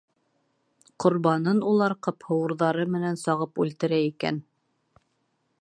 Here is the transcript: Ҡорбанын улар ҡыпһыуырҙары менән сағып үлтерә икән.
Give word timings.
Ҡорбанын 1.05 1.61
улар 1.73 1.95
ҡыпһыуырҙары 2.07 2.89
менән 2.97 3.23
сағып 3.27 3.65
үлтерә 3.67 4.01
икән. 4.11 4.45